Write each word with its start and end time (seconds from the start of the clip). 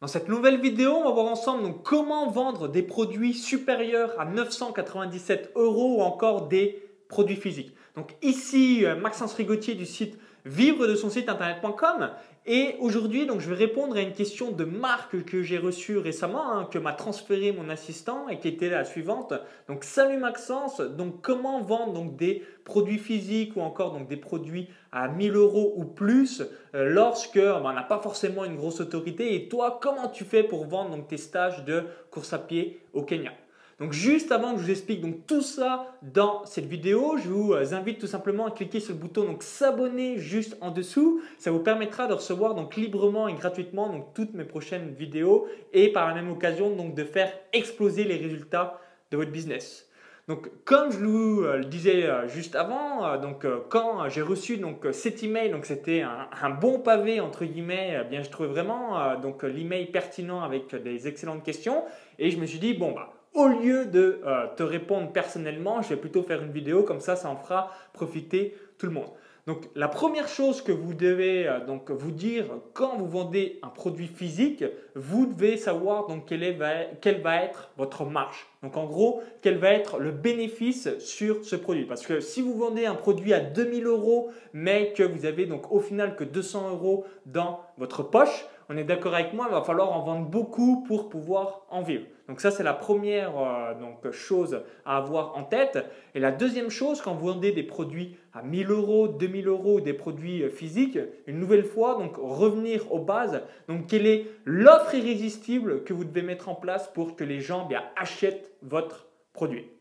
Dans 0.00 0.06
cette 0.06 0.28
nouvelle 0.28 0.60
vidéo, 0.60 0.92
on 0.92 1.02
va 1.02 1.10
voir 1.10 1.26
ensemble 1.26 1.74
comment 1.82 2.30
vendre 2.30 2.68
des 2.68 2.84
produits 2.84 3.34
supérieurs 3.34 4.14
à 4.20 4.24
997 4.26 5.50
euros 5.56 5.96
ou 5.98 6.02
encore 6.02 6.46
des 6.46 6.80
produits 7.08 7.34
physiques. 7.34 7.74
Donc 7.96 8.14
ici, 8.22 8.86
euh, 8.86 8.94
Maxence 8.94 9.34
Rigotier 9.34 9.74
du 9.74 9.86
site 9.86 10.16
vivre 10.44 10.86
de 10.86 10.94
son 10.94 11.10
site 11.10 11.28
internet.com 11.28 12.10
et 12.50 12.76
aujourd'hui, 12.78 13.26
donc, 13.26 13.40
je 13.40 13.50
vais 13.50 13.56
répondre 13.56 13.94
à 13.94 14.00
une 14.00 14.14
question 14.14 14.52
de 14.52 14.64
marque 14.64 15.22
que 15.26 15.42
j'ai 15.42 15.58
reçue 15.58 15.98
récemment, 15.98 16.50
hein, 16.50 16.68
que 16.72 16.78
m'a 16.78 16.94
transféré 16.94 17.52
mon 17.52 17.68
assistant 17.68 18.26
et 18.30 18.38
qui 18.38 18.48
était 18.48 18.70
la 18.70 18.86
suivante. 18.86 19.34
Donc, 19.68 19.84
salut 19.84 20.16
Maxence. 20.16 20.80
Donc, 20.80 21.20
comment 21.20 21.60
vendre 21.60 21.92
donc 21.92 22.16
des 22.16 22.42
produits 22.64 22.96
physiques 22.96 23.54
ou 23.56 23.60
encore 23.60 23.92
donc 23.92 24.08
des 24.08 24.16
produits 24.16 24.70
à 24.92 25.08
1000 25.08 25.36
euros 25.36 25.74
ou 25.76 25.84
plus 25.84 26.40
euh, 26.74 26.88
lorsque 26.88 27.36
ben, 27.36 27.60
on 27.62 27.72
n'a 27.74 27.82
pas 27.82 27.98
forcément 27.98 28.46
une 28.46 28.56
grosse 28.56 28.80
autorité? 28.80 29.34
Et 29.34 29.48
toi, 29.50 29.78
comment 29.82 30.08
tu 30.08 30.24
fais 30.24 30.42
pour 30.42 30.64
vendre 30.64 31.06
tes 31.06 31.18
stages 31.18 31.66
de 31.66 31.84
course 32.10 32.32
à 32.32 32.38
pied 32.38 32.80
au 32.94 33.02
Kenya? 33.02 33.32
Donc 33.78 33.92
juste 33.92 34.32
avant 34.32 34.54
que 34.54 34.58
je 34.58 34.64
vous 34.64 34.70
explique 34.72 35.00
donc 35.00 35.24
tout 35.28 35.40
ça 35.40 35.94
dans 36.02 36.44
cette 36.46 36.64
vidéo, 36.64 37.16
je 37.16 37.28
vous 37.28 37.52
euh, 37.52 37.74
invite 37.74 38.00
tout 38.00 38.08
simplement 38.08 38.46
à 38.46 38.50
cliquer 38.50 38.80
sur 38.80 38.92
le 38.92 38.98
bouton 38.98 39.24
donc 39.24 39.44
s'abonner 39.44 40.18
juste 40.18 40.56
en 40.60 40.72
dessous. 40.72 41.22
Ça 41.38 41.52
vous 41.52 41.60
permettra 41.60 42.08
de 42.08 42.14
recevoir 42.14 42.56
donc 42.56 42.74
librement 42.74 43.28
et 43.28 43.34
gratuitement 43.34 43.88
donc 43.88 44.14
toutes 44.14 44.34
mes 44.34 44.44
prochaines 44.44 44.94
vidéos 44.94 45.46
et 45.72 45.92
par 45.92 46.08
la 46.08 46.14
même 46.14 46.28
occasion 46.28 46.74
donc 46.74 46.96
de 46.96 47.04
faire 47.04 47.32
exploser 47.52 48.02
les 48.02 48.16
résultats 48.16 48.80
de 49.12 49.16
votre 49.16 49.30
business. 49.30 49.84
Donc, 50.26 50.50
comme 50.64 50.90
je 50.90 50.98
vous 50.98 51.42
euh, 51.42 51.58
le 51.58 51.64
disais 51.64 52.04
euh, 52.04 52.26
juste 52.26 52.56
avant, 52.56 53.16
donc 53.18 53.46
quand 53.68 54.08
j'ai 54.08 54.22
reçu 54.22 54.56
donc 54.56 54.88
cet 54.90 55.22
email, 55.22 55.50
donc 55.50 55.66
c'était 55.66 56.02
un, 56.02 56.50
bon 56.50 56.80
pavé 56.80 57.20
entre 57.20 57.44
guillemets, 57.44 58.04
bien 58.10 58.24
je 58.24 58.28
trouvais 58.28 58.48
vraiment 58.48 59.14
donc 59.20 59.44
l'email 59.44 59.86
pertinent 59.86 60.40
avec 60.40 60.74
des 60.74 61.06
excellentes 61.06 61.44
questions 61.44 61.84
et 62.18 62.32
je 62.32 62.38
me 62.38 62.44
suis 62.44 62.58
dit 62.58 62.74
bon 62.74 62.90
bah 62.90 63.12
au 63.34 63.46
lieu 63.46 63.86
de 63.86 64.20
euh, 64.24 64.46
te 64.56 64.62
répondre 64.62 65.12
personnellement, 65.12 65.82
je 65.82 65.90
vais 65.90 65.96
plutôt 65.96 66.22
faire 66.22 66.42
une 66.42 66.52
vidéo, 66.52 66.82
comme 66.82 67.00
ça, 67.00 67.16
ça 67.16 67.30
en 67.30 67.36
fera 67.36 67.70
profiter 67.92 68.56
tout 68.78 68.86
le 68.86 68.92
monde. 68.92 69.10
Donc 69.48 69.70
la 69.74 69.88
première 69.88 70.28
chose 70.28 70.60
que 70.60 70.72
vous 70.72 70.92
devez 70.92 71.48
euh, 71.48 71.64
donc 71.64 71.90
vous 71.90 72.10
dire 72.10 72.44
quand 72.74 72.98
vous 72.98 73.06
vendez 73.06 73.58
un 73.62 73.68
produit 73.68 74.06
physique, 74.06 74.62
vous 74.94 75.24
devez 75.24 75.56
savoir 75.56 76.06
donc 76.06 76.26
quelle, 76.26 76.58
va 76.58 77.42
être 77.42 77.70
votre 77.78 78.04
marge. 78.04 78.46
Donc 78.62 78.76
en 78.76 78.84
gros, 78.84 79.22
quel 79.40 79.56
va 79.56 79.70
être 79.70 79.98
le 79.98 80.10
bénéfice 80.10 80.98
sur 80.98 81.46
ce 81.46 81.56
produit. 81.56 81.86
Parce 81.86 82.06
que 82.06 82.20
si 82.20 82.42
vous 82.42 82.58
vendez 82.58 82.84
un 82.84 82.94
produit 82.94 83.32
à 83.32 83.40
2000 83.40 83.86
euros, 83.86 84.28
mais 84.52 84.92
que 84.92 85.02
vous 85.02 85.24
avez 85.24 85.46
donc 85.46 85.72
au 85.72 85.80
final 85.80 86.14
que 86.14 86.24
200 86.24 86.68
euros 86.68 87.06
dans 87.24 87.60
votre 87.78 88.02
poche, 88.02 88.44
on 88.68 88.76
est 88.76 88.84
d'accord 88.84 89.14
avec 89.14 89.32
moi, 89.32 89.46
il 89.48 89.54
va 89.54 89.62
falloir 89.62 89.92
en 89.92 90.04
vendre 90.04 90.26
beaucoup 90.28 90.84
pour 90.86 91.08
pouvoir 91.08 91.62
en 91.70 91.80
vivre. 91.80 92.04
Donc 92.28 92.42
ça, 92.42 92.50
c'est 92.50 92.62
la 92.62 92.74
première 92.74 93.38
euh, 93.38 93.74
donc, 93.74 94.10
chose 94.10 94.62
à 94.84 94.98
avoir 94.98 95.36
en 95.36 95.44
tête. 95.44 95.78
Et 96.14 96.20
la 96.20 96.30
deuxième 96.30 96.68
chose, 96.68 97.00
quand 97.00 97.14
vous 97.14 97.28
vendez 97.28 97.52
des 97.52 97.62
produits 97.62 98.16
à 98.34 98.42
1000 98.42 98.70
euros, 98.70 99.08
2000 99.08 99.48
euros, 99.48 99.80
des 99.80 99.94
produits 99.94 100.42
euh, 100.42 100.50
physiques, 100.50 100.98
une 101.26 101.40
nouvelle 101.40 101.64
fois, 101.64 101.94
donc 101.94 102.16
revenir 102.16 102.92
aux 102.92 103.00
bases. 103.00 103.42
Donc 103.66 103.86
quelle 103.86 104.06
est 104.06 104.26
l'offre 104.44 104.94
irrésistible 104.94 105.84
que 105.84 105.94
vous 105.94 106.04
devez 106.04 106.22
mettre 106.22 106.50
en 106.50 106.54
place 106.54 106.88
pour 106.92 107.16
que 107.16 107.24
les 107.24 107.40
gens 107.40 107.66
bien, 107.66 107.82
achètent 107.96 108.52
votre 108.60 109.06
produit? 109.32 109.77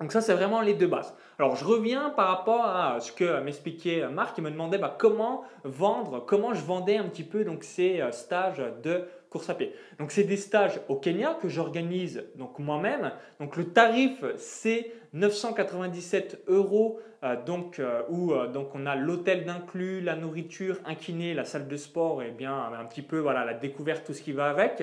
Donc 0.00 0.10
ça, 0.10 0.20
c'est 0.20 0.34
vraiment 0.34 0.60
les 0.60 0.74
deux 0.74 0.88
bases. 0.88 1.14
Alors, 1.38 1.54
je 1.54 1.64
reviens 1.64 2.10
par 2.10 2.28
rapport 2.28 2.64
à 2.64 2.98
ce 3.00 3.12
que 3.12 3.40
m'expliquait 3.40 4.08
Marc. 4.08 4.36
Il 4.38 4.44
me 4.44 4.50
demandait 4.50 4.78
bah, 4.78 4.94
comment 4.98 5.44
vendre, 5.64 6.24
comment 6.26 6.54
je 6.54 6.62
vendais 6.62 6.96
un 6.96 7.04
petit 7.04 7.22
peu 7.22 7.44
donc, 7.44 7.62
ces 7.62 8.00
euh, 8.00 8.10
stages 8.10 8.62
de 8.82 9.04
course 9.30 9.48
à 9.48 9.54
pied. 9.54 9.72
Donc, 9.98 10.10
c'est 10.10 10.24
des 10.24 10.36
stages 10.36 10.80
au 10.88 10.96
Kenya 10.96 11.38
que 11.40 11.48
j'organise 11.48 12.24
donc 12.34 12.58
moi-même. 12.58 13.12
Donc, 13.38 13.56
le 13.56 13.68
tarif, 13.68 14.24
c'est 14.38 14.92
997 15.12 16.44
euros. 16.48 16.98
Euh, 17.22 17.36
donc, 17.44 17.78
euh, 17.78 18.02
où 18.08 18.34
donc 18.52 18.74
on 18.74 18.86
a 18.86 18.96
l'hôtel 18.96 19.44
d'inclus, 19.44 20.00
la 20.00 20.16
nourriture, 20.16 20.78
un 20.84 20.96
kiné, 20.96 21.32
la 21.32 21.44
salle 21.44 21.68
de 21.68 21.76
sport 21.76 22.24
et 22.24 22.32
bien 22.32 22.56
un 22.56 22.84
petit 22.86 23.02
peu 23.02 23.20
voilà 23.20 23.44
la 23.44 23.54
découverte, 23.54 24.04
tout 24.04 24.14
ce 24.14 24.22
qui 24.22 24.32
va 24.32 24.50
avec. 24.50 24.82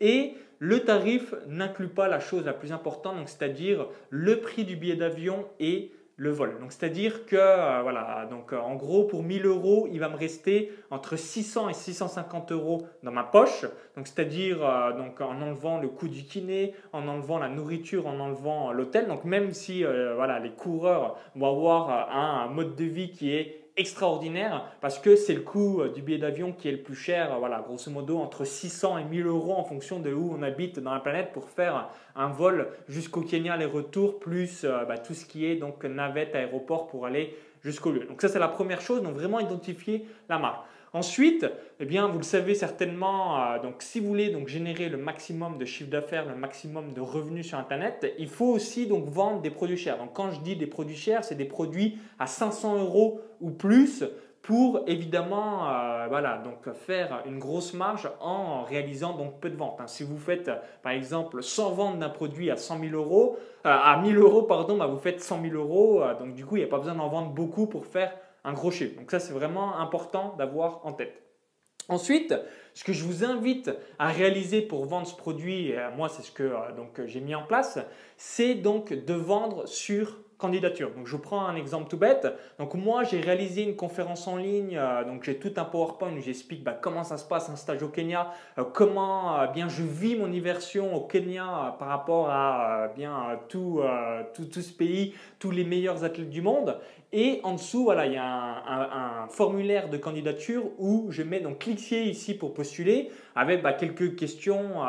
Et 0.00 0.34
le 0.58 0.80
tarif 0.80 1.34
n'inclut 1.46 1.88
pas 1.88 2.08
la 2.08 2.20
chose 2.20 2.44
la 2.44 2.52
plus 2.52 2.72
importante, 2.72 3.16
c'est-à-dire 3.26 3.86
le 4.10 4.40
prix 4.40 4.64
du 4.64 4.76
billet 4.76 4.96
d'avion 4.96 5.46
et 5.60 5.92
le 6.18 6.30
vol. 6.30 6.58
Donc 6.60 6.72
c'est-à-dire 6.72 7.26
que 7.26 7.36
euh, 7.36 7.82
voilà, 7.82 8.26
donc 8.30 8.52
euh, 8.52 8.58
en 8.58 8.74
gros 8.74 9.04
pour 9.04 9.22
1000 9.22 9.44
euros, 9.44 9.86
il 9.92 10.00
va 10.00 10.08
me 10.08 10.16
rester 10.16 10.72
entre 10.90 11.16
600 11.16 11.68
et 11.68 11.74
650 11.74 12.52
euros 12.52 12.86
dans 13.02 13.12
ma 13.12 13.22
poche. 13.22 13.66
Donc 13.96 14.06
c'est-à-dire 14.06 14.64
euh, 14.64 14.92
donc 14.96 15.20
en 15.20 15.42
enlevant 15.42 15.78
le 15.78 15.88
coût 15.88 16.08
du 16.08 16.22
kiné, 16.22 16.74
en 16.94 17.06
enlevant 17.06 17.38
la 17.38 17.50
nourriture, 17.50 18.06
en 18.06 18.18
enlevant 18.18 18.72
l'hôtel. 18.72 19.08
Donc 19.08 19.24
même 19.24 19.52
si 19.52 19.84
voilà 19.84 20.38
les 20.38 20.52
coureurs 20.52 21.18
vont 21.34 21.50
avoir 21.50 22.10
un 22.10 22.48
mode 22.48 22.76
de 22.76 22.84
vie 22.84 23.10
qui 23.10 23.34
est 23.34 23.65
extraordinaire 23.76 24.64
parce 24.80 24.98
que 24.98 25.16
c'est 25.16 25.34
le 25.34 25.42
coût 25.42 25.80
euh, 25.80 25.88
du 25.88 26.02
billet 26.02 26.18
d'avion 26.18 26.52
qui 26.52 26.68
est 26.68 26.72
le 26.72 26.82
plus 26.82 26.94
cher, 26.94 27.34
euh, 27.34 27.38
voilà, 27.38 27.60
grosso 27.60 27.90
modo 27.90 28.18
entre 28.18 28.44
600 28.44 28.98
et 28.98 29.04
1000 29.04 29.26
euros 29.26 29.54
en 29.54 29.64
fonction 29.64 30.00
de 30.00 30.12
où 30.12 30.34
on 30.36 30.42
habite 30.42 30.78
dans 30.78 30.94
la 30.94 31.00
planète 31.00 31.32
pour 31.32 31.50
faire 31.50 31.90
un 32.14 32.28
vol 32.28 32.68
jusqu'au 32.88 33.20
Kenya, 33.20 33.56
les 33.56 33.66
retours, 33.66 34.18
plus 34.18 34.64
euh, 34.64 34.84
bah, 34.84 34.98
tout 34.98 35.14
ce 35.14 35.26
qui 35.26 35.46
est 35.46 35.56
donc 35.56 35.84
navette, 35.84 36.34
aéroport 36.34 36.86
pour 36.88 37.06
aller 37.06 37.36
jusqu'au 37.62 37.92
lieu. 37.92 38.04
Donc 38.06 38.22
ça 38.22 38.28
c'est 38.28 38.38
la 38.38 38.48
première 38.48 38.80
chose, 38.80 39.02
donc 39.02 39.14
vraiment 39.14 39.40
identifier 39.40 40.06
la 40.28 40.38
marque. 40.38 40.64
Ensuite, 40.96 41.44
eh 41.78 41.84
bien, 41.84 42.08
vous 42.08 42.16
le 42.16 42.24
savez 42.24 42.54
certainement, 42.54 43.38
euh, 43.38 43.58
donc 43.58 43.82
si 43.82 44.00
vous 44.00 44.06
voulez 44.06 44.30
donc 44.30 44.48
générer 44.48 44.88
le 44.88 44.96
maximum 44.96 45.58
de 45.58 45.66
chiffre 45.66 45.90
d'affaires, 45.90 46.24
le 46.24 46.34
maximum 46.34 46.94
de 46.94 47.02
revenus 47.02 47.48
sur 47.48 47.58
Internet, 47.58 48.14
il 48.18 48.28
faut 48.28 48.46
aussi 48.46 48.86
donc 48.86 49.06
vendre 49.10 49.42
des 49.42 49.50
produits 49.50 49.76
chers. 49.76 49.98
Donc 49.98 50.14
quand 50.14 50.30
je 50.30 50.40
dis 50.40 50.56
des 50.56 50.66
produits 50.66 50.96
chers, 50.96 51.22
c'est 51.22 51.34
des 51.34 51.44
produits 51.44 51.98
à 52.18 52.26
500 52.26 52.78
euros 52.78 53.20
ou 53.42 53.50
plus 53.50 54.04
pour 54.40 54.84
évidemment 54.86 55.68
euh, 55.68 56.06
voilà, 56.08 56.38
donc 56.38 56.72
faire 56.72 57.22
une 57.26 57.38
grosse 57.38 57.74
marge 57.74 58.08
en 58.20 58.62
réalisant 58.62 59.14
donc 59.18 59.38
peu 59.38 59.50
de 59.50 59.56
ventes. 59.56 59.78
Hein. 59.80 59.88
Si 59.88 60.02
vous 60.02 60.16
faites 60.16 60.50
par 60.82 60.92
exemple 60.92 61.42
100 61.42 61.72
ventes 61.72 61.98
d'un 61.98 62.08
produit 62.08 62.50
à 62.50 62.56
100 62.56 62.80
000 62.80 62.94
euros, 62.94 63.36
euh, 63.66 63.68
à 63.70 64.00
1000 64.00 64.16
euros 64.16 64.44
pardon, 64.44 64.78
bah, 64.78 64.86
vous 64.86 64.96
faites 64.96 65.22
100 65.22 65.42
000 65.42 65.56
euros, 65.56 66.02
donc 66.18 66.32
du 66.32 66.46
coup 66.46 66.56
il 66.56 66.60
n'y 66.60 66.64
a 66.64 66.70
pas 66.70 66.78
besoin 66.78 66.94
d'en 66.94 67.08
vendre 67.08 67.32
beaucoup 67.32 67.66
pour 67.66 67.84
faire 67.84 68.14
un 68.46 68.52
gros. 68.52 68.70
Donc 68.70 69.10
ça, 69.10 69.20
c'est 69.20 69.32
vraiment 69.32 69.78
important 69.78 70.34
d'avoir 70.38 70.80
en 70.86 70.92
tête. 70.92 71.22
Ensuite, 71.88 72.34
ce 72.74 72.84
que 72.84 72.92
je 72.92 73.04
vous 73.04 73.24
invite 73.24 73.70
à 73.98 74.08
réaliser 74.08 74.62
pour 74.62 74.86
vendre 74.86 75.06
ce 75.06 75.14
produit, 75.14 75.70
et 75.70 75.78
moi 75.96 76.08
c'est 76.08 76.22
ce 76.22 76.32
que 76.32 76.42
euh, 76.42 76.72
donc 76.76 77.00
j'ai 77.06 77.20
mis 77.20 77.34
en 77.34 77.44
place, 77.44 77.78
c'est 78.16 78.54
donc 78.54 78.92
de 78.92 79.14
vendre 79.14 79.68
sur 79.68 80.16
candidature. 80.38 80.90
Donc 80.94 81.06
je 81.06 81.16
prends 81.16 81.46
un 81.46 81.56
exemple 81.56 81.88
tout 81.88 81.96
bête. 81.96 82.26
Donc 82.58 82.74
moi 82.74 83.04
j'ai 83.04 83.20
réalisé 83.20 83.62
une 83.62 83.76
conférence 83.76 84.26
en 84.28 84.36
ligne, 84.36 84.76
euh, 84.76 85.04
donc 85.04 85.24
j'ai 85.24 85.38
tout 85.38 85.52
un 85.56 85.64
PowerPoint 85.64 86.12
où 86.12 86.20
j'explique 86.20 86.62
bah, 86.62 86.78
comment 86.80 87.04
ça 87.04 87.16
se 87.16 87.24
passe 87.24 87.48
un 87.48 87.56
stage 87.56 87.82
au 87.82 87.88
Kenya, 87.88 88.32
euh, 88.58 88.64
comment 88.64 89.38
euh, 89.40 89.46
bien 89.46 89.68
je 89.68 89.82
vis 89.82 90.16
mon 90.16 90.30
immersion 90.30 90.94
au 90.94 91.00
Kenya 91.00 91.76
par 91.78 91.88
rapport 91.88 92.28
à 92.30 92.88
bien 92.94 93.40
tout, 93.48 93.80
tout, 94.34 94.44
tout, 94.44 94.62
ce 94.62 94.72
pays, 94.72 95.14
tous 95.38 95.50
les 95.50 95.64
meilleurs 95.64 96.04
athlètes 96.04 96.30
du 96.30 96.42
monde. 96.42 96.78
Et 97.12 97.40
en 97.44 97.54
dessous, 97.54 97.84
voilà, 97.84 98.06
il 98.06 98.12
y 98.12 98.16
a 98.16 98.24
un, 98.24 99.28
formulaire 99.28 99.88
de 99.88 99.96
candidature 99.96 100.64
où 100.78 101.06
je 101.10 101.22
mets 101.22 101.40
donc 101.40 101.58
cliquez 101.60 102.04
ici 102.04 102.34
pour 102.34 102.54
postuler 102.54 103.10
avec 103.34 103.62
bah, 103.62 103.72
quelques 103.72 104.16
questions 104.16 104.80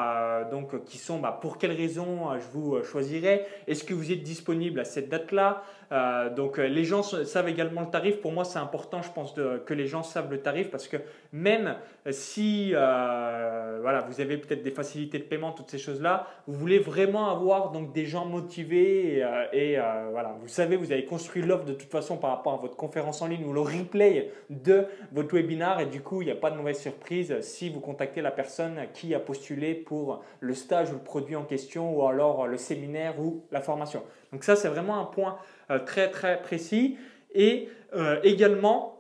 donc, 0.52 0.84
qui 0.86 0.98
sont 0.98 1.20
bah, 1.20 1.38
pour 1.42 1.58
quelles 1.58 1.76
raisons 1.76 2.38
je 2.40 2.48
vous 2.52 2.84
choisirai, 2.84 3.46
est-ce 3.68 3.84
que 3.84 3.94
vous 3.94 4.12
êtes 4.12 4.24
disponible 4.24 4.80
à 4.80 4.86
cette 4.86 5.10
date-là? 5.10 5.64
Euh, 5.92 6.30
donc 6.34 6.60
euh, 6.60 6.68
les 6.68 6.84
gens 6.84 7.02
savent 7.02 7.48
également 7.48 7.82
le 7.82 7.88
tarif. 7.88 8.20
Pour 8.20 8.32
moi, 8.32 8.44
c'est 8.44 8.60
important, 8.60 9.02
je 9.02 9.12
pense, 9.12 9.34
que 9.34 9.74
les 9.74 9.88
gens 9.88 10.04
savent 10.04 10.30
le 10.30 10.42
tarif 10.42 10.70
parce 10.70 10.88
que 10.88 10.98
même 11.32 11.76
si 12.10 12.72
euh, 12.74 13.80
voilà, 13.82 14.02
vous 14.02 14.20
avez 14.20 14.38
peut-être 14.38 14.64
des 14.64 14.72
facilités 14.72 15.20
de 15.20 15.24
paiement, 15.24 15.52
toutes 15.52 15.70
ces 15.70 15.78
choses-là, 15.78 16.28
vous 16.48 16.58
voulez 16.58 16.80
vraiment 16.80 17.30
avoir 17.30 17.72
donc 17.72 17.94
des 17.94 18.06
gens 18.06 18.26
motivés 18.26 19.24
et, 19.54 19.78
voilà, 20.12 20.36
vous 20.42 20.48
savez, 20.48 20.76
vous 20.76 20.92
avez 20.92 21.06
construit 21.06 21.42
l'offre 21.42 21.66
de 21.66 21.74
toute 21.74 21.92
façon 21.92 22.07
par 22.16 22.30
rapport 22.30 22.54
à 22.54 22.58
votre 22.58 22.78
conférence 22.78 23.22
en 23.22 23.28
ligne 23.28 23.44
ou 23.44 23.52
le 23.52 23.60
replay 23.60 24.32
de 24.50 24.86
votre 25.12 25.36
webinar 25.36 25.82
et 25.82 25.86
du 25.88 26.02
coup, 26.02 26.22
il 26.22 26.26
n'y 26.26 26.32
a 26.32 26.36
pas 26.36 26.50
de 26.50 26.56
mauvaise 26.56 26.80
surprise 26.80 27.42
si 27.42 27.70
vous 27.70 27.82
contactez 27.82 28.22
la 28.22 28.32
personne 28.32 28.80
qui 28.94 29.14
a 29.14 29.20
postulé 29.20 29.76
pour 29.76 30.24
le 30.40 30.54
stage 30.54 30.92
ou 30.92 30.94
le 30.94 31.00
produit 31.00 31.36
en 31.36 31.44
question 31.44 31.98
ou 31.98 32.08
alors 32.08 32.48
le 32.48 32.58
séminaire 32.58 33.20
ou 33.20 33.44
la 33.52 33.60
formation. 33.60 34.04
Donc 34.32 34.44
ça, 34.44 34.56
c'est 34.56 34.70
vraiment 34.70 35.00
un 35.00 35.06
point 35.06 35.38
euh, 35.72 35.80
très 35.80 36.10
très 36.10 36.42
précis. 36.42 36.98
Et 37.34 37.68
euh, 37.94 38.20
également, 38.24 38.97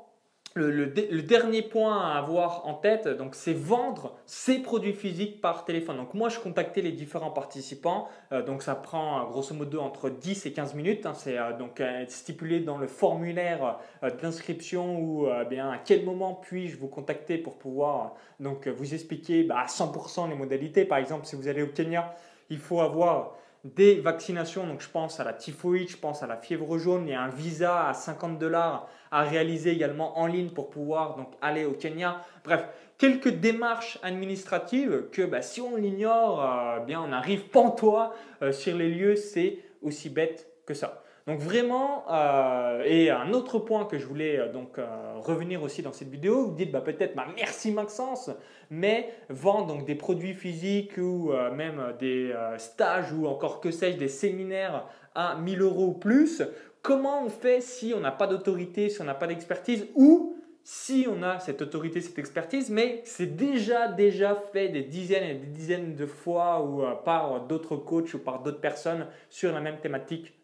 le, 0.57 1.21
dernier 1.21 1.61
point 1.61 1.99
à 1.99 2.17
avoir 2.17 2.67
en 2.67 2.73
tête, 2.73 3.07
donc, 3.07 3.35
c'est 3.35 3.53
vendre 3.53 4.15
ses 4.25 4.59
produits 4.59 4.93
physiques 4.93 5.41
par 5.41 5.65
téléphone. 5.65 5.97
Donc, 5.97 6.13
moi, 6.13 6.29
je 6.29 6.39
contactais 6.39 6.81
les 6.81 6.91
différents 6.91 7.31
participants. 7.31 8.07
Euh, 8.31 8.43
donc, 8.43 8.63
ça 8.63 8.75
prend 8.75 9.23
grosso 9.29 9.53
modo 9.53 9.79
entre 9.79 10.09
10 10.09 10.45
et 10.45 10.53
15 10.53 10.73
minutes. 10.73 11.05
Hein. 11.05 11.13
c'est 11.13 11.37
euh, 11.37 11.57
donc 11.57 11.79
euh, 11.79 12.05
stipulé 12.07 12.59
dans 12.59 12.77
le 12.77 12.87
formulaire 12.87 13.79
d'inscription 14.21 14.99
ou 14.99 15.27
bien 15.49 15.69
à 15.69 15.77
quel 15.77 16.05
moment 16.05 16.33
puis-je 16.33 16.77
vous 16.77 16.87
contacter 16.87 17.37
pour 17.37 17.57
pouvoir 17.57 18.15
donc 18.39 18.67
vous 18.67 18.93
expliquer 18.93 19.43
bah, 19.43 19.59
à 19.59 19.65
100% 19.65 20.29
les 20.29 20.35
modalités. 20.35 20.85
Par 20.85 20.97
exemple, 20.97 21.25
si 21.25 21.35
vous 21.35 21.47
allez 21.47 21.61
au 21.61 21.67
Kenya, 21.67 22.15
il 22.49 22.59
faut 22.59 22.79
avoir 22.79 23.35
des 23.63 23.99
vaccinations, 23.99 24.65
donc 24.65 24.81
je 24.81 24.89
pense 24.89 25.19
à 25.19 25.23
la 25.23 25.33
typhoïde, 25.33 25.89
je 25.89 25.97
pense 25.97 26.23
à 26.23 26.27
la 26.27 26.37
fièvre 26.37 26.77
jaune, 26.77 27.07
il 27.07 27.11
y 27.11 27.13
a 27.13 27.21
un 27.21 27.29
visa 27.29 27.87
à 27.87 27.93
50 27.93 28.39
dollars 28.39 28.87
à 29.11 29.23
réaliser 29.23 29.71
également 29.71 30.19
en 30.19 30.27
ligne 30.27 30.49
pour 30.49 30.69
pouvoir 30.69 31.15
donc 31.15 31.29
aller 31.41 31.65
au 31.65 31.71
Kenya. 31.71 32.21
Bref, 32.43 32.65
quelques 32.97 33.29
démarches 33.29 33.99
administratives 34.03 35.05
que 35.11 35.23
bah, 35.23 35.41
si 35.41 35.61
on 35.61 35.75
l'ignore, 35.75 36.43
euh, 36.43 36.79
bien 36.79 37.01
on 37.01 37.11
arrive 37.11 37.49
pantois 37.49 38.13
euh, 38.41 38.51
sur 38.51 38.75
les 38.75 38.89
lieux, 38.89 39.15
c'est 39.15 39.59
aussi 39.81 40.09
bête 40.09 40.47
que 40.65 40.73
ça. 40.73 41.03
Donc 41.27 41.41
vraiment, 41.41 42.05
euh, 42.09 42.83
et 42.85 43.09
un 43.09 43.33
autre 43.33 43.59
point 43.59 43.83
que 43.83 43.97
je 43.97 44.05
voulais 44.05 44.39
euh, 44.39 44.49
donc 44.49 44.79
euh, 44.79 44.85
revenir 45.17 45.61
aussi 45.61 45.81
dans 45.81 45.91
cette 45.91 46.07
vidéo, 46.07 46.45
vous 46.45 46.55
dites 46.55 46.71
bah, 46.71 46.79
peut-être 46.79 47.17
bah, 47.17 47.27
merci 47.35 47.71
Maxence, 47.71 48.29
mais 48.69 49.09
vendre 49.27 49.67
donc 49.67 49.85
des 49.85 49.95
produits 49.95 50.33
physiques 50.33 50.97
ou 50.97 51.31
même 51.53 51.93
des 51.99 52.33
stages 52.57 53.11
ou 53.11 53.27
encore 53.27 53.59
que 53.59 53.71
sais-je, 53.71 53.97
des 53.97 54.07
séminaires 54.07 54.87
à 55.15 55.35
1000 55.35 55.61
euros 55.61 55.87
ou 55.87 55.93
plus, 55.93 56.43
comment 56.81 57.25
on 57.25 57.29
fait 57.29 57.59
si 57.59 57.93
on 57.95 57.99
n'a 57.99 58.11
pas 58.11 58.27
d'autorité, 58.27 58.89
si 58.89 59.01
on 59.01 59.05
n'a 59.05 59.13
pas 59.13 59.27
d'expertise 59.27 59.87
ou 59.95 60.37
si 60.63 61.07
on 61.09 61.23
a 61.23 61.39
cette 61.39 61.61
autorité, 61.61 61.99
cette 62.01 62.19
expertise, 62.19 62.69
mais 62.69 63.01
c'est 63.03 63.35
déjà 63.35 63.89
déjà 63.89 64.35
fait 64.53 64.69
des 64.69 64.83
dizaines 64.83 65.29
et 65.29 65.35
des 65.35 65.47
dizaines 65.47 65.95
de 65.95 66.05
fois 66.05 66.63
ou 66.63 66.83
par 67.03 67.47
d'autres 67.47 67.75
coachs 67.75 68.13
ou 68.13 68.19
par 68.19 68.43
d'autres 68.43 68.61
personnes 68.61 69.07
sur 69.29 69.51
la 69.51 69.59
même 69.59 69.79
thématique? 69.79 70.36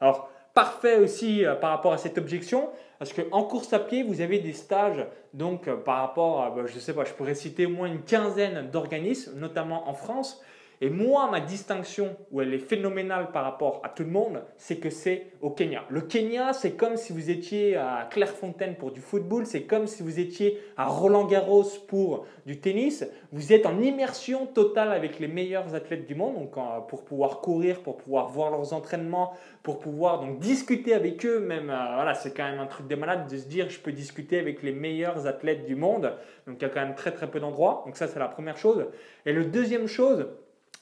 Alors, 0.00 0.30
parfait 0.54 0.96
aussi 0.96 1.44
euh, 1.44 1.54
par 1.54 1.70
rapport 1.70 1.92
à 1.92 1.98
cette 1.98 2.18
objection, 2.18 2.70
parce 2.98 3.12
qu'en 3.12 3.42
course 3.44 3.72
à 3.72 3.78
pied, 3.78 4.02
vous 4.02 4.20
avez 4.20 4.38
des 4.38 4.54
stages, 4.54 5.06
donc 5.34 5.68
euh, 5.68 5.76
par 5.76 5.98
rapport 5.98 6.42
à, 6.42 6.50
bah, 6.50 6.62
je 6.64 6.74
ne 6.74 6.80
sais 6.80 6.94
pas, 6.94 7.04
je 7.04 7.12
pourrais 7.12 7.34
citer 7.34 7.66
au 7.66 7.70
moins 7.70 7.86
une 7.86 8.02
quinzaine 8.02 8.70
d'organismes, 8.70 9.38
notamment 9.38 9.88
en 9.88 9.92
France, 9.92 10.42
et 10.82 10.90
moi, 10.90 11.30
ma 11.30 11.40
distinction, 11.40 12.16
où 12.30 12.42
elle 12.42 12.52
est 12.52 12.58
phénoménale 12.58 13.32
par 13.32 13.44
rapport 13.44 13.80
à 13.82 13.88
tout 13.88 14.02
le 14.02 14.10
monde, 14.10 14.42
c'est 14.58 14.76
que 14.76 14.90
c'est 14.90 15.28
au 15.40 15.50
Kenya. 15.50 15.84
Le 15.88 16.02
Kenya, 16.02 16.52
c'est 16.52 16.72
comme 16.72 16.96
si 16.96 17.14
vous 17.14 17.30
étiez 17.30 17.76
à 17.76 18.06
Clairefontaine 18.10 18.74
pour 18.74 18.90
du 18.90 19.00
football, 19.00 19.46
c'est 19.46 19.62
comme 19.62 19.86
si 19.86 20.02
vous 20.02 20.20
étiez 20.20 20.60
à 20.76 20.86
Roland 20.86 21.24
Garros 21.24 21.64
pour 21.88 22.26
du 22.44 22.60
tennis. 22.60 23.06
Vous 23.32 23.54
êtes 23.54 23.64
en 23.64 23.80
immersion 23.80 24.44
totale 24.44 24.92
avec 24.92 25.18
les 25.18 25.28
meilleurs 25.28 25.74
athlètes 25.74 26.06
du 26.06 26.14
monde, 26.14 26.34
donc 26.34 26.58
euh, 26.58 26.80
pour 26.88 27.04
pouvoir 27.04 27.40
courir, 27.40 27.80
pour 27.80 27.96
pouvoir 27.96 28.28
voir 28.28 28.50
leurs 28.50 28.74
entraînements, 28.74 29.32
pour 29.62 29.78
pouvoir 29.78 30.20
donc 30.20 30.40
discuter 30.40 30.92
avec 30.92 31.24
eux. 31.24 31.40
Même, 31.40 31.70
euh, 31.70 31.94
voilà, 31.94 32.12
c'est 32.12 32.36
quand 32.36 32.44
même 32.44 32.60
un 32.60 32.66
truc 32.66 32.86
de 32.86 32.96
malade 32.96 33.30
de 33.30 33.36
se 33.38 33.46
dire 33.46 33.70
je 33.70 33.80
peux 33.80 33.92
discuter 33.92 34.38
avec 34.38 34.62
les 34.62 34.72
meilleurs 34.72 35.26
athlètes 35.26 35.64
du 35.64 35.74
monde. 35.74 36.12
Donc 36.46 36.56
il 36.58 36.62
y 36.62 36.66
a 36.66 36.68
quand 36.68 36.82
même 36.82 36.94
très 36.94 37.12
très 37.12 37.30
peu 37.30 37.40
d'endroits. 37.40 37.82
Donc 37.86 37.96
ça, 37.96 38.08
c'est 38.08 38.18
la 38.18 38.28
première 38.28 38.58
chose. 38.58 38.84
Et 39.24 39.32
le 39.32 39.46
deuxième 39.46 39.86
chose, 39.86 40.26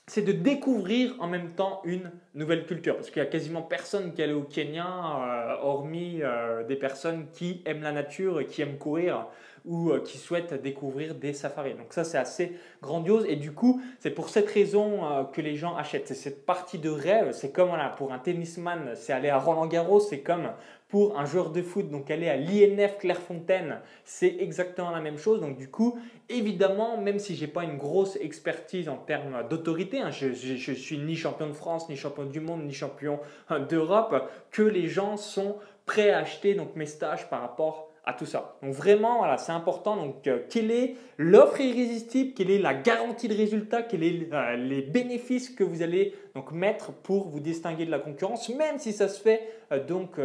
c'est 0.06 0.22
de 0.22 0.32
découvrir 0.32 1.14
en 1.18 1.26
même 1.26 1.52
temps 1.52 1.80
une 1.84 2.10
nouvelle 2.34 2.66
culture. 2.66 2.96
Parce 2.96 3.10
qu'il 3.10 3.22
n'y 3.22 3.28
a 3.28 3.30
quasiment 3.30 3.62
personne 3.62 4.12
qui 4.12 4.22
allait 4.22 4.34
au 4.34 4.42
Kenya, 4.42 4.86
euh, 4.86 5.56
hormis 5.62 6.20
euh, 6.22 6.62
des 6.64 6.76
personnes 6.76 7.26
qui 7.32 7.62
aiment 7.64 7.82
la 7.82 7.92
nature, 7.92 8.46
qui 8.46 8.60
aiment 8.60 8.76
courir 8.76 9.26
ou 9.64 9.90
euh, 9.90 10.00
qui 10.00 10.18
souhaitent 10.18 10.60
découvrir 10.60 11.14
des 11.14 11.32
safaris. 11.32 11.72
Donc 11.72 11.94
ça, 11.94 12.04
c'est 12.04 12.18
assez 12.18 12.58
grandiose. 12.82 13.24
Et 13.26 13.36
du 13.36 13.52
coup, 13.52 13.80
c'est 13.98 14.10
pour 14.10 14.28
cette 14.28 14.50
raison 14.50 15.26
que 15.32 15.40
les 15.40 15.56
gens 15.56 15.74
achètent. 15.74 16.08
C'est 16.08 16.14
cette 16.14 16.44
partie 16.44 16.78
de 16.78 16.90
rêve. 16.90 17.32
C'est 17.32 17.50
comme 17.50 17.68
voilà, 17.68 17.88
pour 17.88 18.12
un 18.12 18.18
tennisman, 18.18 18.90
c'est 18.94 19.14
aller 19.14 19.30
à 19.30 19.38
Roland 19.38 19.66
Garros. 19.66 20.00
C'est 20.00 20.20
comme 20.20 20.50
pour 20.94 21.18
un 21.18 21.24
joueur 21.24 21.50
de 21.50 21.60
foot, 21.60 21.90
donc 21.90 22.08
aller 22.08 22.28
à 22.28 22.36
l'INF 22.36 22.98
Clairefontaine, 22.98 23.80
c'est 24.04 24.36
exactement 24.38 24.92
la 24.92 25.00
même 25.00 25.18
chose. 25.18 25.40
Donc 25.40 25.56
du 25.56 25.68
coup, 25.68 25.98
évidemment, 26.28 26.96
même 26.98 27.18
si 27.18 27.34
j'ai 27.34 27.48
pas 27.48 27.64
une 27.64 27.78
grosse 27.78 28.14
expertise 28.20 28.88
en 28.88 28.98
termes 28.98 29.42
d'autorité, 29.50 29.98
hein, 29.98 30.12
je, 30.12 30.32
je, 30.32 30.72
suis 30.72 30.98
ni 30.98 31.16
champion 31.16 31.48
de 31.48 31.52
France, 31.52 31.88
ni 31.88 31.96
champion 31.96 32.26
du 32.26 32.38
monde, 32.38 32.64
ni 32.64 32.72
champion 32.72 33.18
hein, 33.48 33.58
d'Europe, 33.58 34.30
que 34.52 34.62
les 34.62 34.86
gens 34.86 35.16
sont 35.16 35.56
prêts 35.84 36.10
à 36.10 36.18
acheter 36.18 36.54
donc 36.54 36.76
mes 36.76 36.86
stages 36.86 37.28
par 37.28 37.40
rapport 37.40 37.90
à 38.06 38.12
tout 38.12 38.26
ça. 38.26 38.56
Donc 38.62 38.74
vraiment, 38.74 39.18
voilà, 39.18 39.38
c'est 39.38 39.52
important. 39.52 39.96
Donc, 39.96 40.26
euh, 40.26 40.40
quelle 40.50 40.70
est 40.70 40.96
l'offre 41.16 41.60
irrésistible? 41.60 42.34
Quelle 42.34 42.50
est 42.50 42.58
la 42.58 42.74
garantie 42.74 43.28
de 43.28 43.34
résultat? 43.34 43.82
Quels 43.82 44.02
sont 44.02 44.34
euh, 44.34 44.56
les 44.56 44.82
bénéfices 44.82 45.50
que 45.50 45.64
vous 45.64 45.82
allez 45.82 46.14
donc 46.34 46.52
mettre 46.52 46.92
pour 46.92 47.28
vous 47.28 47.40
distinguer 47.40 47.86
de 47.86 47.90
la 47.90 47.98
concurrence, 47.98 48.48
même 48.50 48.78
si 48.78 48.92
ça 48.92 49.08
se 49.08 49.20
fait 49.20 49.48
euh, 49.72 49.84
donc 49.84 50.18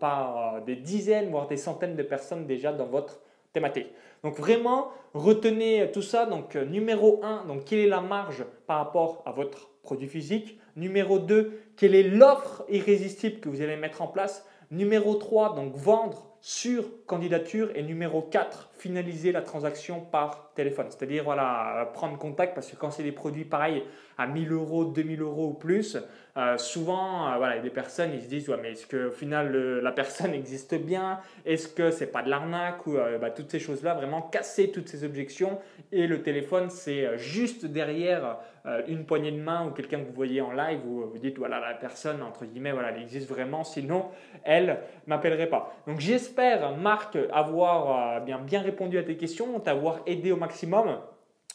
par 0.00 0.62
des 0.64 0.76
dizaines 0.76 1.30
voire 1.30 1.48
des 1.48 1.56
centaines 1.56 1.96
de 1.96 2.02
personnes 2.02 2.46
déjà 2.46 2.72
dans 2.72 2.86
votre 2.86 3.20
thématique. 3.52 3.88
Donc 4.22 4.38
vraiment, 4.38 4.88
retenez 5.14 5.90
tout 5.92 6.02
ça. 6.02 6.26
Donc 6.26 6.54
numéro 6.56 7.20
1, 7.22 7.44
donc 7.46 7.64
quelle 7.64 7.80
est 7.80 7.88
la 7.88 8.00
marge 8.00 8.44
par 8.66 8.78
rapport 8.78 9.22
à 9.26 9.32
votre 9.32 9.68
produit 9.82 10.08
physique? 10.08 10.58
Numéro 10.76 11.18
2, 11.18 11.60
quelle 11.76 11.94
est 11.94 12.04
l'offre 12.04 12.64
irrésistible 12.68 13.40
que 13.40 13.48
vous 13.48 13.60
allez 13.60 13.76
mettre 13.76 14.02
en 14.02 14.08
place? 14.08 14.46
Numéro 14.70 15.14
3, 15.14 15.54
donc 15.54 15.74
vendre 15.74 16.27
sur 16.40 17.04
candidature. 17.06 17.70
Et 17.74 17.82
numéro 17.82 18.22
4, 18.22 18.67
finaliser 18.78 19.32
la 19.32 19.42
transaction 19.42 20.00
par 20.00 20.52
téléphone. 20.54 20.86
C'est-à-dire 20.90 21.24
voilà, 21.24 21.90
prendre 21.94 22.18
contact 22.18 22.54
parce 22.54 22.70
que 22.70 22.76
quand 22.76 22.90
c'est 22.90 23.02
des 23.02 23.12
produits 23.12 23.44
pareils 23.44 23.82
à 24.16 24.26
1000 24.26 24.52
euros, 24.52 24.84
2000 24.84 25.20
euros 25.20 25.48
ou 25.48 25.54
plus, 25.54 25.96
euh, 26.38 26.56
souvent, 26.56 27.32
euh, 27.32 27.36
voilà, 27.36 27.58
des 27.58 27.70
personnes, 27.70 28.10
ils 28.14 28.22
se 28.22 28.28
disent, 28.28 28.48
ouais, 28.48 28.58
mais 28.62 28.70
est-ce 28.70 28.86
qu'au 28.86 29.10
final, 29.10 29.80
la 29.80 29.90
personne 29.90 30.32
existe 30.34 30.76
bien? 30.76 31.18
Est-ce 31.44 31.66
que 31.66 31.90
c'est 31.90 32.06
pas 32.06 32.22
de 32.22 32.30
l'arnaque? 32.30 32.86
Ou 32.86 32.96
euh, 32.96 33.18
bah, 33.18 33.30
toutes 33.30 33.50
ces 33.50 33.58
choses-là, 33.58 33.94
vraiment 33.94 34.22
casser 34.22 34.70
toutes 34.70 34.88
ces 34.88 35.02
objections. 35.02 35.58
Et 35.90 36.06
le 36.06 36.22
téléphone, 36.22 36.70
c'est 36.70 37.18
juste 37.18 37.66
derrière 37.66 38.38
une 38.86 39.06
poignée 39.06 39.32
de 39.32 39.40
main 39.40 39.66
ou 39.66 39.70
quelqu'un 39.70 40.00
que 40.00 40.06
vous 40.06 40.12
voyez 40.12 40.42
en 40.42 40.52
live 40.52 40.80
où 40.86 41.06
vous 41.06 41.18
dites, 41.18 41.38
voilà, 41.38 41.58
la 41.58 41.72
personne, 41.72 42.22
entre 42.22 42.44
guillemets, 42.44 42.72
voilà, 42.72 42.90
elle 42.90 43.00
existe 43.00 43.26
vraiment, 43.26 43.64
sinon, 43.64 44.06
elle 44.44 44.80
m'appellerait 45.06 45.46
pas. 45.46 45.74
Donc, 45.86 46.00
j'espère, 46.00 46.76
Marc, 46.76 47.16
avoir 47.32 48.20
bien, 48.20 48.38
bien 48.38 48.62
répondu 48.70 48.98
à 48.98 49.02
tes 49.02 49.16
questions, 49.16 49.58
t'avoir 49.60 50.00
aidé 50.06 50.32
au 50.32 50.36
maximum. 50.36 50.98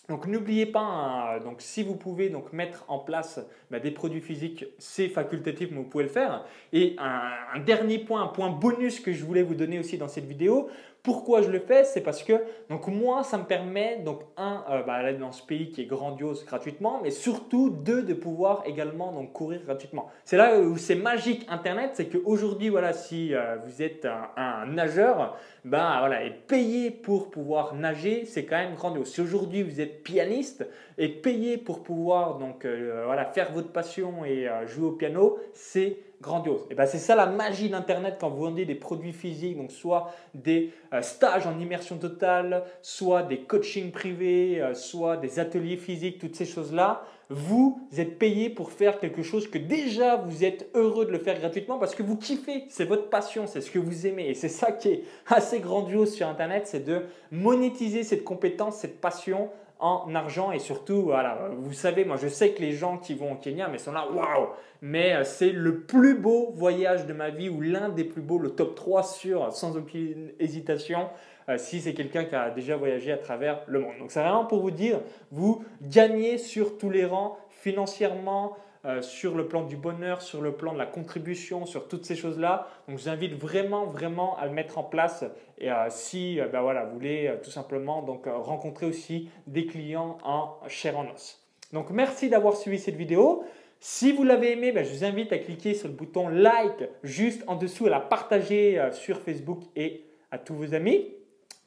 Donc 0.10 0.27
n'oubliez 0.27 0.65
pas, 0.65 0.81
hein, 0.81 1.39
donc 1.39 1.62
si 1.62 1.81
vous 1.81 1.95
pouvez 1.95 2.27
donc 2.30 2.51
mettre 2.51 2.83
en 2.89 3.00
place 3.00 3.39
bah, 3.71 3.80
des 3.80 3.92
produits 3.92 4.19
physiques, 4.19 4.65
c'est 4.77 5.07
facultatif, 5.07 5.69
mais 5.71 5.77
vous 5.77 5.89
pouvez 5.89 6.04
le 6.04 6.10
faire. 6.10 6.44
Et 6.74 6.98
un, 7.00 7.60
dernier 7.60 8.00
point, 8.00 8.21
un 8.21 8.27
point 8.27 8.50
bonus 8.50 9.00
que 9.00 9.13
je 9.13 9.24
voulais 9.24 9.44
vous 9.44 9.56
donner 9.56 9.80
aussi 9.80 9.98
dans 9.98 10.10
cette 10.10 10.25
vidéo, 10.25 10.69
pourquoi 11.04 11.42
je 11.42 11.52
le 11.52 11.60
fais? 11.60 11.84
C'est 11.84 12.00
parce 12.00 12.24
que 12.24 12.32
donc 12.70 12.88
moi, 12.88 13.24
ça 13.24 13.38
me 13.38 13.44
permet 13.44 13.98
donc 13.98 14.22
un 14.38 14.64
euh, 14.70 14.84
bah, 14.84 15.12
dans 15.12 15.34
ce 15.34 15.46
pays 15.46 15.70
qui 15.70 15.82
est 15.82 15.86
grandiose 15.86 16.46
gratuitement, 16.46 17.02
mais 17.04 17.12
surtout 17.12 17.70
deux 17.70 18.04
de 18.04 18.13
pouvoir 18.13 18.63
également 18.66 19.12
donc 19.12 19.34
courir 19.34 19.62
gratuitement. 19.66 20.10
C'est 20.24 20.38
là 20.38 20.58
où 20.62 20.77
c'est 20.77 20.96
magique 20.96 21.46
Internet, 21.50 21.92
c'est 21.96 22.08
qu'aujourd'hui 22.08 22.70
voilà, 22.70 22.94
si 22.94 23.36
euh, 23.36 23.58
vous 23.66 23.82
êtes 23.82 24.08
un, 24.38 24.66
nageur, 24.66 25.38
ben 25.66 26.00
voilà, 26.00 26.24
et 26.24 26.32
payer 26.32 26.89
pour 26.89 27.30
pouvoir 27.30 27.75
nager, 27.75 28.24
c'est 28.24 28.46
quand 28.46 28.58
même 28.58 28.75
grandiose. 28.75 29.12
Si 29.12 29.20
aujourd'hui 29.20 29.62
vous 29.62 29.82
êtes 29.82 30.04
pianiste 30.04 30.66
et 30.98 31.10
payer 31.10 31.58
pour 31.58 31.84
pouvoir 31.84 32.38
donc 32.38 32.63
euh, 32.63 33.04
voilà 33.06 33.25
faire 33.25 33.51
votre 33.51 33.74
passion 33.74 34.24
et 34.24 34.48
jouer 34.68 34.88
au 34.88 34.92
piano, 34.94 35.38
c'est 35.51 35.98
grandiose. 36.24 36.62
Et 36.72 36.75
ben 36.75 36.88
c'est 36.88 36.98
ça 36.98 37.13
la 37.15 37.27
magie 37.27 37.70
d'Internet 37.70 38.18
quand 38.20 38.30
vous 38.30 38.44
vendez 38.46 38.65
des 38.65 38.74
produits 38.74 39.13
physiques, 39.13 39.58
donc 39.58 39.72
soit 39.72 40.12
des 40.34 40.72
euh, 40.94 41.03
stages 41.03 41.46
en 41.46 41.60
immersion 41.60 41.98
totale, 41.98 42.63
soit 42.82 43.22
des 43.22 43.42
coachings 43.42 43.92
privés, 43.92 44.60
euh, 44.62 44.74
soit 44.74 45.18
des 45.18 45.39
ateliers 45.39 45.77
physiques, 45.77 46.18
toutes 46.18 46.36
ces 46.36 46.46
choses-là. 46.46 47.03
Vous 47.30 47.80
êtes 47.98 48.18
payé 48.18 48.50
pour 48.50 48.72
faire 48.72 49.00
quelque 49.00 49.22
chose 49.22 49.48
que 49.48 49.58
déjà 49.58 50.15
vous 50.15 50.44
êtes 50.44 50.70
heureux 50.74 51.06
de 51.06 51.12
le 51.12 51.20
faire 51.20 51.39
gratuitement 51.39 51.77
parce 51.77 51.94
que 51.94 52.03
vous 52.03 52.18
kiffez, 52.18 52.65
c'est 52.70 52.86
votre 52.86 53.10
passion, 53.10 53.46
c'est 53.46 53.62
ce 53.62 53.70
que 53.70 53.80
vous 53.80 54.08
aimez. 54.08 54.30
Et 54.30 54.34
c'est 54.34 54.50
ça 54.50 54.72
qui 54.72 54.89
est 54.89 55.03
assez 55.27 55.60
grandiose 55.60 56.13
sur 56.13 56.27
Internet, 56.27 56.63
c'est 56.65 56.86
de 56.86 57.03
monétiser 57.32 58.03
cette 58.03 58.24
compétence, 58.24 58.77
cette 58.77 59.00
passion 59.00 59.50
en 59.80 60.13
argent 60.15 60.51
et 60.51 60.60
surtout, 60.60 61.01
voilà, 61.03 61.50
vous 61.58 61.74
savez, 61.74 62.06
moi 62.06 62.15
je 62.18 62.27
sais 62.27 62.51
que 62.51 62.62
les 62.62 62.72
gens 62.72 62.98
qui 62.98 63.15
vont 63.15 63.34
au 63.34 63.36
Kenya, 63.36 63.68
mais 63.68 63.77
sont 63.77 63.92
là, 63.92 64.08
waouh, 64.10 64.48
mais 64.82 65.13
euh, 65.13 65.24
c'est 65.24 65.51
le 65.51 65.82
plus 65.82 66.15
beau 66.15 66.51
voyage 66.53 67.06
de 67.06 67.13
ma 67.13 67.30
vie 67.30 67.50
ou 67.50 67.62
l'un 67.62 67.89
des 67.89 68.03
plus 68.03 68.22
beaux, 68.22 68.39
le 68.39 68.51
top 68.51 68.75
3 68.75 69.03
sur, 69.03 69.51
sans 69.51 69.75
aucune 69.77 70.32
hésitation, 70.39 71.10
euh, 71.50 71.58
si 71.58 71.82
c'est 71.82 71.94
quelqu'un 71.94 72.25
qui 72.25 72.36
a 72.36 72.50
déjà 72.50 72.77
voyagé 72.77 73.12
à 73.12 73.18
travers 73.18 73.62
le 73.68 73.80
monde. 73.80 73.94
Donc 74.00 74.12
c'est 74.12 74.22
vraiment 74.22 74.46
pour 74.46 74.62
vous 74.62 74.72
dire, 74.72 75.00
vous 75.32 75.63
gagnez 75.82 76.38
sur 76.38 76.77
tous 76.77 76.89
les 76.89 77.06
rangs 77.06 77.38
financièrement, 77.50 78.58
euh, 78.86 79.02
sur 79.02 79.36
le 79.36 79.48
plan 79.48 79.63
du 79.63 79.78
bonheur, 79.78 80.22
sur 80.22 80.42
le 80.42 80.52
plan 80.52 80.74
de 80.74 80.78
la 80.78 80.86
contribution, 80.86 81.66
sur 81.66 81.88
toutes 81.88 82.06
ces 82.06 82.16
choses-là. 82.16 82.68
Donc 82.88 82.98
je 82.98 83.04
vous 83.04 83.10
invite 83.10 83.34
vraiment, 83.34 83.86
vraiment 83.86 84.38
à 84.38 84.46
le 84.46 84.52
mettre 84.52 84.78
en 84.78 84.84
place. 84.84 85.24
Et 85.58 85.72
euh, 85.72 85.88
si 85.90 86.40
ben 86.52 86.62
voilà, 86.62 86.86
vous 86.86 86.94
voulez 86.94 87.34
tout 87.44 87.52
simplement 87.52 88.02
donc, 88.02 88.25
rencontrer 88.25 88.86
aussi 88.86 89.30
des 89.48 89.66
clients 89.66 90.18
en 90.24 90.58
chair 90.68 90.98
en 90.98 91.06
os. 91.13 91.40
Donc 91.72 91.90
merci 91.90 92.30
d'avoir 92.30 92.56
suivi 92.56 92.80
cette 92.80 92.96
vidéo. 92.96 93.44
Si 93.80 94.12
vous 94.12 94.24
l'avez 94.24 94.52
aimé, 94.52 94.72
ben, 94.72 94.86
je 94.86 94.94
vous 94.94 95.04
invite 95.04 95.34
à 95.34 95.38
cliquer 95.38 95.74
sur 95.74 95.88
le 95.88 95.94
bouton 95.94 96.30
like 96.30 96.90
juste 97.04 97.44
en 97.48 97.56
dessous, 97.56 97.88
à 97.88 97.90
la 97.90 98.00
partager 98.00 98.82
sur 98.92 99.20
Facebook 99.20 99.62
et 99.75 100.06
à 100.32 100.38
tous 100.38 100.56
vos 100.56 100.74
amis. 100.74 101.10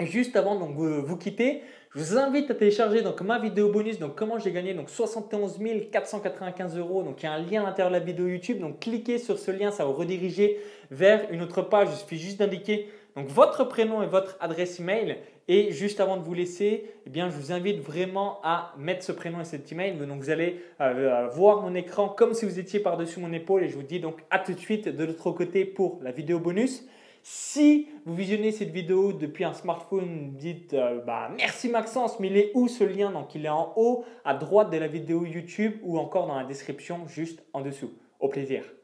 Juste 0.01 0.37
avant 0.37 0.57
de 0.57 0.65
vous, 1.01 1.17
quitter, 1.17 1.63
je 1.95 2.01
vous 2.01 2.19
invite 2.19 2.51
à 2.51 2.55
télécharger 2.55 3.01
donc 3.01 3.23
ma 3.23 3.39
vidéo 3.39 3.73
bonus, 3.73 3.99
donc 3.99 4.15
comment 4.15 4.39
j'ai 4.39 4.53
gagné 4.53 4.75
donc 4.75 4.91
71 4.91 5.59
495 5.91 6.77
euros. 6.77 7.03
Donc 7.03 7.23
il 7.23 7.25
y 7.25 7.29
a 7.31 7.33
un 7.33 7.39
lien 7.39 7.63
à 7.63 7.67
l'intérieur 7.67 7.91
de 7.91 7.99
la 7.99 8.05
vidéo 8.05 8.27
YouTube. 8.27 8.59
Donc 8.59 8.81
cliquez 8.81 9.17
sur 9.17 9.39
ce 9.39 9.51
lien, 9.51 9.71
ça 9.71 9.87
vous 9.87 9.95
rediriger 9.95 10.61
vers 10.91 11.27
une 11.31 11.41
autre 11.41 11.63
page. 11.63 11.89
Il 11.91 11.97
suffit 11.97 12.19
juste 12.19 12.39
d'indiquer 12.39 12.91
donc 13.17 13.29
votre 13.29 13.65
prénom 13.65 14.03
et 14.03 14.07
votre 14.07 14.37
adresse 14.41 14.79
email. 14.81 15.17
Et 15.49 15.73
juste 15.73 15.99
avant 16.01 16.19
de 16.19 16.23
vous 16.23 16.35
laisser, 16.35 16.85
eh 17.07 17.11
bien, 17.11 17.31
je 17.31 17.37
vous 17.37 17.53
invite 17.53 17.81
vraiment 17.81 18.41
à 18.43 18.75
mettre 18.77 19.03
ce 19.03 19.13
prénom 19.13 19.41
et 19.41 19.45
cet 19.45 19.73
email. 19.73 19.97
Donc 19.97 20.21
vous 20.21 20.29
allez 20.29 20.61
euh, 20.83 21.29
voir 21.33 21.63
mon 21.63 21.75
écran 21.75 22.11
comme 22.11 22.35
si 22.35 22.45
vous 22.45 22.59
étiez 22.59 22.81
par-dessus 22.81 23.19
mon 23.19 23.33
épaule. 23.33 23.65
Et 23.65 23.71
je 23.71 23.77
vous 23.77 23.83
dis 23.83 24.01
donc 24.01 24.19
à 24.31 24.41
tout 24.41 24.53
de 24.53 24.59
suite 24.59 24.89
de 24.89 25.05
l'autre 25.05 25.31
côté 25.31 25.65
pour 25.65 26.01
la 26.03 26.11
vidéo 26.11 26.39
bonus. 26.39 26.87
Si 27.29 27.89
vous 28.05 28.15
visionnez 28.15 28.53
cette 28.53 28.71
vidéo 28.71 29.13
depuis 29.13 29.43
un 29.43 29.53
smartphone, 29.53 30.35
dites 30.37 30.75
euh, 30.75 31.01
bah, 31.01 31.29
merci 31.37 31.69
Maxence, 31.69 32.21
mais 32.21 32.29
il 32.29 32.37
est 32.37 32.53
où 32.55 32.69
ce 32.69 32.85
lien? 32.85 33.11
Donc 33.11 33.35
il 33.35 33.47
est 33.47 33.49
en 33.49 33.73
haut 33.75 34.05
à 34.25 34.33
droite 34.35 34.71
de 34.71 34.77
la 34.77 34.87
vidéo 34.87 35.25
YouTube 35.27 35.73
ou 35.83 35.99
encore 35.99 36.29
dans 36.29 36.37
la 36.37 36.45
description 36.45 37.09
juste 37.09 37.43
en 37.53 37.63
dessous. 37.63 37.91
Au 38.21 38.29
plaisir. 38.29 38.63